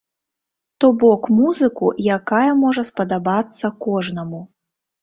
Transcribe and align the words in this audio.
То 0.79 0.89
бок, 1.03 1.29
музыку, 1.41 1.91
якая 2.17 2.51
можа 2.65 2.87
спадабацца 2.91 3.75
кожнаму. 3.89 4.47